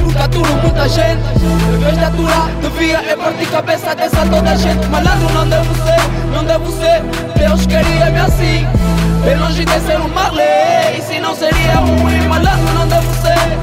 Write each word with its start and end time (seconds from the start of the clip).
Porque 0.00 0.18
aturo 0.22 0.54
muita 0.62 0.88
gente. 0.88 1.18
Em 1.74 1.78
vez 1.78 1.98
de 1.98 2.04
aturar, 2.04 2.48
devia 2.62 2.98
é 2.98 3.16
partir 3.16 3.46
cabeça 3.46 3.94
dessa 3.96 4.24
toda 4.26 4.56
gente. 4.56 4.86
Malandro 4.86 5.28
não 5.34 5.48
devo 5.48 5.74
ser, 5.74 6.32
não 6.32 6.44
devo 6.44 6.70
ser 6.70 7.02
Deus 7.36 7.66
queria-me 7.66 8.18
assim. 8.20 8.64
Bem 9.24 9.36
longe 9.38 9.64
de 9.64 9.80
ser 9.80 9.98
um 10.00 10.08
Marley 10.08 11.02
Se 11.04 11.18
não 11.18 11.34
seria 11.34 11.74
ruim, 11.80 12.28
malandro 12.28 12.72
não 12.74 12.86
devo 12.86 13.12
ser 13.22 13.58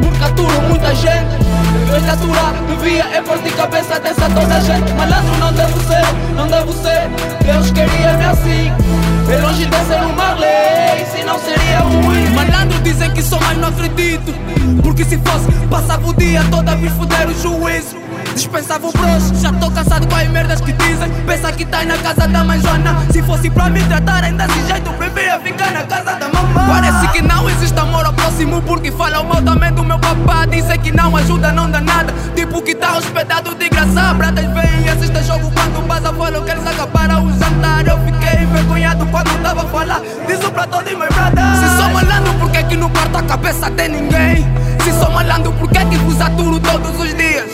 Porque 0.00 0.24
aturo 0.24 0.62
muita 0.68 0.94
gente. 0.94 1.36
Em 1.82 1.90
vez 1.90 2.02
de 2.04 2.10
aturar, 2.10 2.54
devia 2.68 3.04
é 3.16 3.20
partir 3.20 3.50
cabeça 3.56 3.98
dessa 3.98 4.30
toda 4.30 4.60
gente. 4.60 4.92
Malandro 4.92 5.36
não 5.38 5.52
devo 5.52 5.80
ser, 5.80 6.34
não 6.36 6.46
devo 6.46 6.72
ser 6.72 7.10
Deus 7.44 7.70
queria-me 7.72 8.24
assim. 8.26 8.72
Bem 9.26 9.40
longe 9.40 9.66
de 9.66 9.76
ser 9.76 10.04
um 10.04 10.12
Marley 10.12 10.75
não 11.26 11.38
seria 11.40 11.80
ruim. 11.80 12.30
Malandro 12.30 12.78
dizem 12.82 13.10
que 13.10 13.20
sou, 13.20 13.40
mas 13.40 13.58
não 13.58 13.68
acredito. 13.68 14.32
Porque 14.82 15.04
se 15.04 15.18
fosse, 15.18 15.50
passava 15.68 16.08
o 16.08 16.14
dia 16.14 16.42
todo 16.50 16.68
a 16.68 16.74
vir 16.76 16.90
foder 16.90 17.28
o 17.28 17.34
juízo. 17.34 17.96
Dispensava 18.34 18.86
o 18.86 18.92
broche, 18.92 19.34
já 19.40 19.52
tô 19.52 19.70
cansado 19.70 20.06
com 20.06 20.14
as 20.14 20.28
merdas 20.28 20.60
que 20.60 20.72
dizem. 20.72 21.10
Pensa 21.26 21.52
que 21.52 21.64
tá 21.64 21.84
na 21.84 21.98
casa 21.98 22.28
da 22.28 22.44
mãe 22.44 22.60
Joana. 22.60 22.96
Se 23.10 23.22
fosse 23.22 23.50
pra 23.50 23.68
me 23.68 23.82
tratar 23.84 24.22
ainda 24.22 24.46
desse 24.46 24.66
jeito 24.66 24.90
Preferia 24.92 25.40
ficar 25.40 25.72
na 25.72 25.82
casa 25.82 26.14
da 26.14 26.28
mamãe. 26.28 26.66
Parece 26.66 27.08
que 27.08 27.22
não 27.22 27.50
existe 27.50 27.78
amor 27.78 28.04
ao 28.04 28.12
próximo 28.12 28.62
Porque 28.62 28.92
fala 28.92 29.22
mal 29.24 29.42
também 29.42 29.72
do 29.72 29.84
meu 29.84 29.98
papá. 29.98 30.46
Dizem 30.46 30.78
que 30.78 30.92
não 30.92 31.16
ajuda, 31.16 31.50
não 31.52 31.70
dá 31.70 31.80
nada. 31.80 32.14
Tipo 32.34 32.62
que 32.62 32.74
tá 32.74 32.96
hospedado 32.96 33.54
de 33.54 33.68
graça 33.68 34.14
Bratas 34.14 34.44
vêm 34.44 34.75
quando 39.16 39.42
tava 39.42 39.62
a 39.62 39.66
falar 39.66 40.00
Diz 40.26 40.38
pra 40.50 40.66
todos 40.66 40.92
meus 40.92 41.08
brothers 41.08 41.58
Se 41.58 41.76
sou 41.76 41.90
malandro, 41.90 42.34
por 42.34 42.50
que 42.50 42.62
que 42.64 42.76
não 42.76 42.90
corta 42.90 43.18
a 43.18 43.22
cabeça 43.22 43.70
de 43.70 43.88
ninguém? 43.88 44.46
Se 44.82 44.92
sou 44.92 45.10
malandro, 45.10 45.52
por 45.52 45.68
que 45.70 45.84
que 45.86 45.96
vos 45.96 46.20
aturo 46.20 46.60
todos 46.60 47.00
os 47.00 47.14
dias? 47.14 47.50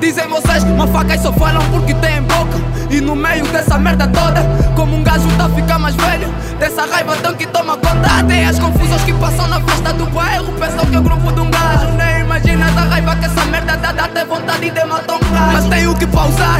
Dizem 0.00 0.26
vocês, 0.28 0.64
mafacas 0.64 1.20
só 1.20 1.32
falam 1.32 1.62
porque 1.70 1.94
têm 1.94 2.22
boca 2.22 2.58
E 2.90 3.00
no 3.00 3.14
meio 3.14 3.46
dessa 3.48 3.78
merda 3.78 4.08
toda. 4.08 4.42
Como 4.74 4.96
um 4.96 5.02
gajo 5.02 5.28
tá 5.36 5.44
a 5.44 5.48
ficar 5.50 5.78
mais 5.78 5.94
velho 5.94 6.28
Dessa 6.58 6.86
raiva 6.86 7.14
tão 7.16 7.34
que 7.34 7.46
toma 7.46 7.76
conta 7.76 8.20
Até 8.20 8.46
as 8.46 8.58
confusões 8.58 9.02
que 9.02 9.12
passam 9.12 9.46
na 9.48 9.60
festa 9.60 9.92
do 9.92 10.06
bairro 10.06 10.50
Pensam 10.52 10.86
que 10.86 10.96
é 10.96 10.98
o 10.98 11.02
grupo 11.02 11.30
de 11.30 11.40
um 11.40 11.50
gajo 11.50 11.88
Nem 11.96 12.20
imaginas 12.22 12.76
a 12.76 12.80
raiva 12.80 13.14
que 13.16 13.26
essa 13.26 13.44
merda 13.46 13.76
dá 13.76 13.92
Dá 13.92 14.04
até 14.04 14.24
vontade 14.24 14.70
de 14.70 14.84
matar 14.84 15.14
um 15.14 15.18
gajo 15.18 15.52
Mas 15.52 15.66
tenho 15.66 15.94
que 15.94 16.06
pausar 16.06 16.51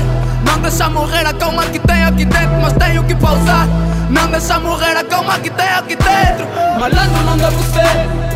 Não 0.73 0.79
deixa 0.79 0.91
morrer 0.91 1.27
a 1.27 1.35
calma 1.35 1.67
que 1.67 1.79
tem 1.79 2.03
aqui 2.03 2.25
dentro 2.25 2.63
Mas 2.63 2.73
tenho 2.73 3.05
que 3.05 3.15
pausar. 3.15 3.69
Não 4.09 4.27
deixa 4.29 4.59
morrer 4.59 4.97
a 4.97 5.05
calma 5.05 5.39
que 5.39 5.51
tem 5.51 5.69
aqui 5.69 5.95
dentro 5.95 6.49
Malandro 6.81 7.23
não 7.25 7.37
devo 7.37 7.63
ser 7.63 8.33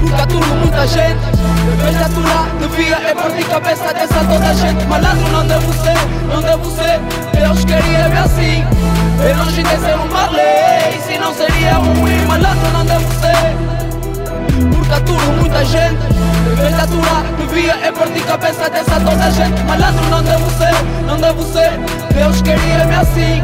porque 0.00 0.22
aturo 0.22 0.46
muita 0.56 0.86
gente. 0.86 1.18
Vez 1.82 1.96
de 1.96 2.04
aturar, 2.04 2.46
devia 2.60 2.96
é 2.96 3.14
partir 3.14 3.44
cabeça 3.44 3.92
dessa 3.92 4.24
toda 4.24 4.48
a 4.48 4.54
gente. 4.54 4.86
Malandro 4.86 5.28
não 5.32 5.46
devo 5.46 5.72
ser, 5.72 5.96
não 6.32 6.40
devo 6.40 6.70
ser 6.70 7.00
Deus 7.36 7.64
queria-me 7.64 8.18
assim. 8.18 8.64
Bem 9.20 9.34
longe 9.36 9.62
de 9.62 9.68
ser 9.68 9.96
um 9.98 10.06
Marley 10.12 11.00
Se 11.06 11.18
não 11.18 11.34
seria 11.34 11.74
ruim, 11.74 12.24
malandro 12.26 12.70
não 12.72 12.84
devo 12.86 13.06
ser 13.20 14.74
Porque 14.74 14.94
aturo 14.94 15.32
muita 15.32 15.64
gente 15.64 16.13
De 16.84 16.92
aturar, 16.92 17.24
devia 17.38 17.72
é 17.82 17.90
partir 17.90 18.20
cabeça 18.24 18.68
dessa 18.68 19.00
toda 19.00 19.24
a 19.24 19.30
gente. 19.30 19.62
Malandro 19.62 20.04
não 20.10 20.22
devo 20.22 20.50
ser, 20.50 20.74
não 21.06 21.16
devo 21.16 21.42
ser 21.44 22.04
Deus 22.14 22.42
queria-me 22.42 22.94
assim 22.94 23.42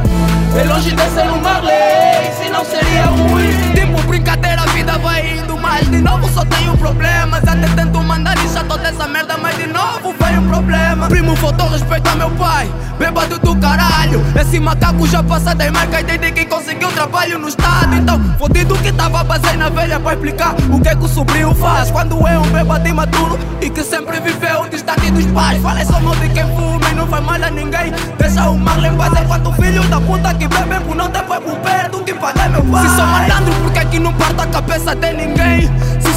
Bem 0.55 0.67
longe 0.67 0.91
de 0.91 1.03
ser 1.11 1.31
um 1.31 1.41
Marley. 1.41 2.33
Se 2.39 2.51
não 2.51 2.65
seria 2.65 3.07
ruim 3.07 3.73
Tipo 3.75 4.03
brincadeira, 4.07 4.63
a 4.63 4.67
vida 4.67 4.99
vai 4.99 5.39
indo 5.39 5.57
Mas 5.59 5.89
de 5.91 6.03
novo 6.03 6.29
só 6.33 6.45
tenho 6.45 6.77
problemas 6.77 7.43
Até 7.47 7.67
tento 7.75 8.03
mandar 8.03 8.37
lixar 8.37 8.65
toda 8.65 8.87
essa 8.87 9.09
merda 9.09 9.37
Mas 9.39 9.57
de 9.57 9.67
novo 9.67 10.15
veio 10.21 10.41
um 10.41 10.49
problema. 10.49 11.09
Primo 11.09 11.35
faltou 11.37 11.69
respeito 11.69 12.09
ao 12.09 12.17
meu 12.17 12.31
pai 12.33 12.71
Bêbado 12.99 13.39
do 13.39 13.57
caralho. 13.57 14.23
Esse 14.39 14.61
macaco 14.61 15.07
já 15.07 15.23
passa 15.23 15.55
das 15.55 15.71
marcas 15.71 16.05
Desde 16.05 16.31
que 16.31 16.45
conseguiu 16.45 16.93
trabalho 16.93 17.39
no 17.39 17.49
estado 17.49 17.95
Então, 17.95 18.21
fodido 18.39 18.75
que 18.77 18.90
tava 19.11 19.25
basei 19.25 19.57
na 19.57 19.69
velha 19.69 19.99
Pra 20.01 20.13
explicar 20.13 20.55
o 20.73 20.81
que 20.81 20.89
é 20.89 20.95
que 20.95 21.05
o 21.05 21.09
sobrinho 21.09 21.55
faz 21.55 21.91
Quando 21.91 22.27
é 22.27 22.39
um 22.39 22.47
bêbado 22.51 22.89
imaturo 22.89 23.39
E 23.61 23.69
que 23.69 23.83
sempre 23.83 24.21
viveu 24.21 24.69
distante 24.71 25.11
dos 25.11 25.27
pais. 25.27 25.61
Falei 25.63 25.85
só 25.85 26.01
mal 26.01 26.15
de 26.17 26.29
quem 26.29 26.45
fuma 26.45 26.89
e 26.91 26.95
não 26.95 27.07
faz 27.07 27.25
mal 27.25 27.35
a 27.35 27.51
ninguém. 27.51 27.93
Deixa 28.19 28.49
o 28.49 28.57
mal 28.57 28.85
em 28.85 28.97
paz 28.97 29.13
Enquanto 29.21 29.53
filho 29.53 29.83
da 29.85 30.01
puta 30.01 30.35
que 30.35 30.49
bebe 30.49 30.85
por 30.87 30.97
não 30.97 31.09
ter 31.09 31.25
foi 31.25 31.41
por 31.41 31.57
perto 31.57 32.03
Que 32.05 32.15
pagar 32.15 32.49
meu 32.51 32.63
pai. 32.65 32.89
Se 32.89 32.97
sou 32.97 33.07
malandro, 33.07 33.55
por 33.55 33.73
que 33.73 33.85
que 33.87 33.99
não 33.99 34.13
parto 34.15 34.43
a 34.43 34.47
cabeça 34.47 34.95
de 34.95 35.13
ninguém? 35.13 35.71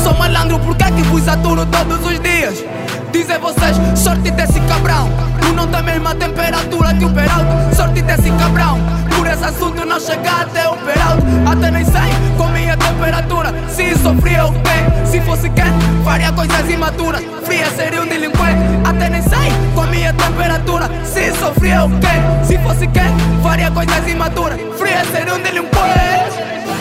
Sou 0.04 0.14
malandro, 0.16 0.60
por 0.60 0.76
que 0.76 0.84
que 0.92 1.02
vos 1.04 1.26
aturo 1.30 1.66
todos 1.66 2.06
os 2.06 2.20
dias? 2.20 2.62
Dizem 3.14 3.40
vocês, 3.40 3.78
sorte 3.96 4.32
desse 4.32 4.60
cabrão. 4.62 5.10
Tu 5.40 5.54
não 5.54 5.66
tem 5.66 5.80
a 5.80 5.84
mesma 5.84 6.14
temperatura 6.14 6.94
que 6.94 7.06
o 7.06 7.10
Peralto. 7.10 7.74
Sorte 7.74 8.02
desse 8.02 8.30
cabrão. 8.32 8.82
Por 9.16 9.26
esse 9.26 9.46
assunto 9.46 9.86
não 9.86 9.98
chegar 10.02 10.42
até 10.42 10.68
o 10.68 10.76
Peralto. 10.76 11.24
Até 11.50 11.72
nem 11.72 11.86
sei 11.86 12.12
com 12.38 12.50
minha 12.50 12.76
temperatura 12.76 13.54
Se 13.70 13.96
sofria 13.98 14.46
o 14.46 14.52
quê? 14.52 15.08
Se 15.10 15.22
fosse 15.22 15.50
quente, 15.52 15.86
faria 16.04 16.34
coisas 16.34 16.70
imaturas. 16.70 17.24
Fria 17.46 17.72
seria 17.72 18.02
um 18.02 18.06
delinquente. 18.06 18.60
Até 18.84 19.10
nem 19.10 19.22
sei 19.22 19.54
com 19.74 19.84
minha 19.84 20.12
temperatura 20.12 20.90
Se 21.06 21.32
sofria 21.40 21.86
o 21.86 21.90
quê? 21.90 22.46
Se 22.46 22.58
fosse 22.58 22.88
quente, 22.88 23.24
faria 23.42 23.72
coisas 23.72 24.06
imaturas. 24.06 24.60
Fria 24.78 25.02
seria 25.14 25.34
um 25.34 25.42
delinquente 25.42 26.73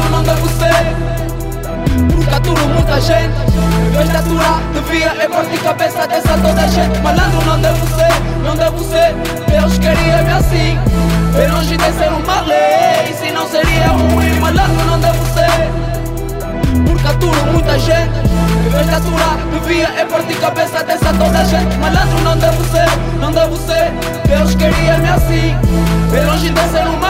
Malandro 0.00 0.10
não 0.10 0.22
devo 0.22 0.48
ser 0.48 2.14
Porque 2.14 2.34
aturo 2.34 2.68
muita 2.68 3.00
gente. 3.00 3.34
Vez 3.92 4.08
de 4.08 4.16
aturar, 4.16 4.60
devia 4.72 5.22
é 5.22 5.28
partir 5.28 5.58
cabeça 5.58 6.06
dessa 6.06 6.38
toda 6.38 6.62
a 6.62 6.66
gente. 6.66 6.98
Malandro 7.00 7.44
não 7.44 7.60
devo 7.60 7.86
ser, 7.86 8.42
não 8.42 8.56
devo 8.56 8.84
ser 8.84 9.14
Deus 9.50 9.78
queria-me 9.78 10.30
assim. 10.30 10.78
Bem 11.36 11.48
longe 11.50 11.76
de 11.76 11.92
ser 11.92 12.12
um 12.12 12.24
Marley 12.26 13.14
Se 13.14 13.30
não 13.32 13.46
seria 13.46 13.88
ruim. 13.88 14.40
Malandro 14.40 14.84
não 14.86 15.00
devo 15.00 15.24
ser 15.34 15.70
Porque 16.86 17.06
aturo 17.06 17.52
muita 17.52 17.78
gente. 17.78 18.30
Vez 18.70 18.86
de 18.86 18.94
aturar, 18.94 19.36
devia 19.52 19.88
é 20.00 20.04
partir 20.04 20.34
cabeça 20.36 20.84
dessa 20.84 21.12
toda 21.12 21.38
a 21.38 21.44
gente. 21.44 21.76
Malandro 21.76 22.20
não 22.22 22.36
devo 22.38 22.64
ser, 22.64 23.18
não 23.20 23.32
devo 23.32 23.56
ser 23.56 23.92
Deus 24.26 24.54
queria-me 24.54 25.08
assim. 25.08 25.56
Bem 26.10 26.24
longe 26.24 26.48
de 26.48 26.60
ser 26.70 26.86
um 26.88 27.00